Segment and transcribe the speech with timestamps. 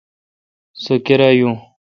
[0.81, 1.55] سو کیرا یون۔